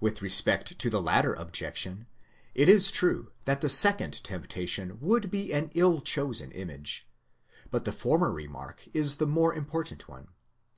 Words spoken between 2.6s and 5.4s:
is true that the second temptation would